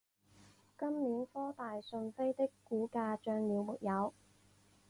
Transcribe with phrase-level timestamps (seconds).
[0.79, 4.11] 今年科大讯飞的股价涨了没有？